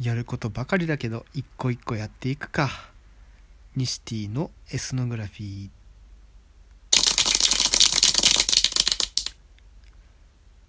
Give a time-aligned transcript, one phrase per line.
[0.00, 2.70] やることばかりだけど一個一個やっていくか。
[3.74, 5.70] ニシティのエスノグラフィー。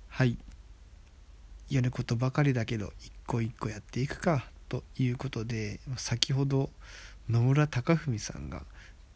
[0.10, 0.36] はい。
[1.70, 4.47] やることばかりだけど一個一個やっていくか。
[4.68, 6.72] ということで先ほど
[7.30, 8.64] 野村貴文さんが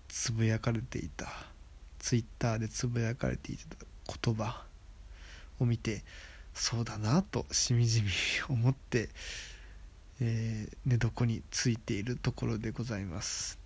[0.10, 1.28] つぶやかれていた。
[1.98, 3.64] ツイッターでつぶやかれていた
[4.26, 4.62] 言葉
[5.60, 6.04] を見て
[6.54, 8.10] そうだなとしみじみ
[8.50, 9.10] 思って
[10.22, 13.60] えー、寝床についているところでございます。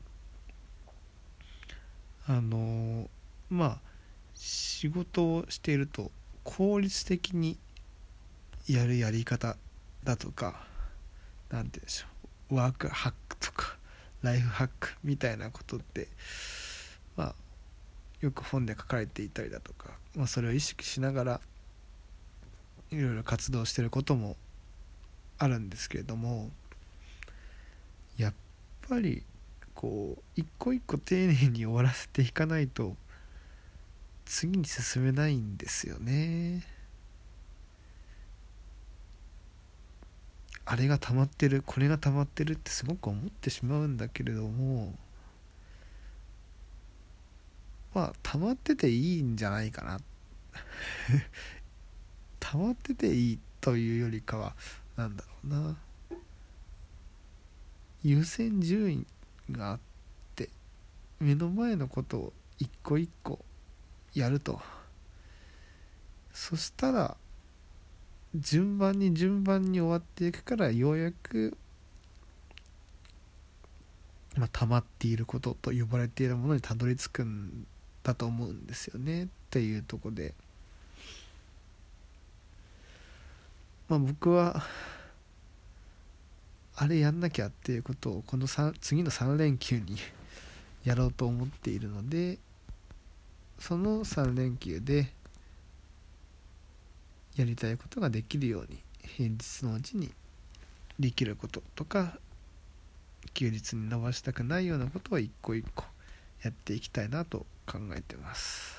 [2.28, 3.10] あの、
[3.50, 3.80] まあ
[4.36, 6.12] 仕事をしていると
[6.44, 7.58] 効率的に
[8.68, 9.58] やるやり方
[10.04, 10.66] だとか
[11.50, 12.06] 何て言うんでしょ
[12.52, 13.76] うワークハックとか
[14.22, 16.08] ライフハックみたいなことって
[17.16, 17.36] まあ
[18.22, 21.42] よく本で書かれていたりだとか、まあ、それを意識しながら
[22.92, 24.38] いろいろ活動してることも
[25.38, 26.52] あるんですけれども
[28.18, 28.34] やっ
[28.88, 29.24] ぱり
[29.74, 32.96] こう一個一個丁寧に終わらせていかないと
[34.26, 36.64] 次に進めないんですよね。
[40.66, 44.94] あれが溜まってるこれが溜まってるってすごく思ってしまうんだけれども
[47.94, 50.00] まあ溜まってていいんじゃないかな。
[52.40, 54.56] 溜まってていいというよりかは
[54.98, 55.78] なんだろうな。
[58.04, 59.06] 優先順位
[59.52, 59.80] があっ
[60.36, 60.50] て
[61.20, 63.40] 目の前のことを一個一個
[64.14, 64.60] やると。
[66.34, 67.16] そしたら
[68.36, 71.58] 順番に順番に終わっていくからようやく
[74.38, 77.66] まあ、溜まっていることと呼ばれているものにたどり着くん
[78.04, 79.26] だと思うんですよね。
[79.26, 80.36] っていうとこで。
[83.90, 84.64] まあ僕は
[86.80, 89.98] あれやんなきゃっていうことをこの次の3連休に
[90.86, 92.38] やろうと思っているので
[93.58, 95.12] その3連休で
[97.36, 100.14] やりたいことができるように平日のうちに
[101.00, 102.20] できることとか
[103.34, 105.84] 休日に伸ばしたくないようなことを一個一個
[106.44, 108.78] やっていきたいなと考えてます。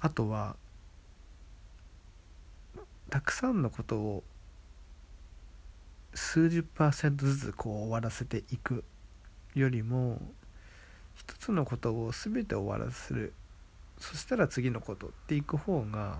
[0.00, 0.56] あとは
[3.16, 4.24] たくさんのことを
[6.12, 8.84] 数十パーセントずつこう終わらせていく
[9.54, 10.20] よりも
[11.14, 13.32] 一つのことを全て終わらせる
[13.96, 16.18] そしたら次のことっていく方が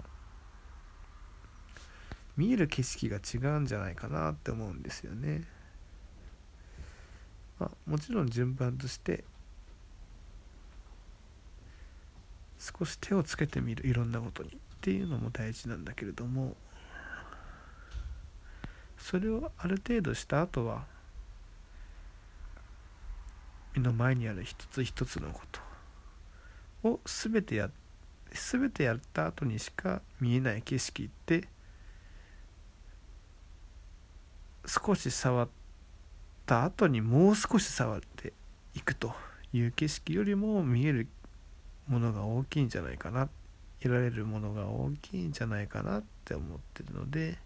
[2.35, 5.45] 見える景色が違うんじゃないかなって思うんですよね。
[7.59, 9.23] まあ、もちろん順番として
[12.59, 16.57] 少し手をつけてみるいろんなことにっていうのも大事なんだけれども
[19.09, 20.85] それをある程度した後は
[23.77, 25.43] 目の前にある一つ一つのこ
[26.83, 27.71] とを全てや
[28.51, 31.47] 全てやった後にしか見えない景色って
[34.67, 35.49] 少し触っ
[36.45, 38.33] た後にもう少し触って
[38.75, 39.13] いくと
[39.53, 41.07] いう景色よりも見える
[41.87, 43.29] ものが大きいんじゃないかな
[43.81, 47.39] 得られるものが大きいんじゃないかなって思ってるので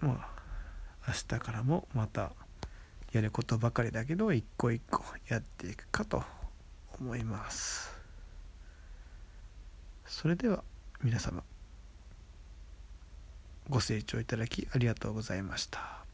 [0.00, 0.28] まあ
[1.08, 2.32] 明日からもまた
[3.12, 6.22] やることばかりだけど一個一個やっていくかと
[7.00, 7.94] 思います。
[10.04, 10.62] それでは
[11.02, 11.42] 皆様
[13.68, 16.05] ご清聴いただきありがとうございました。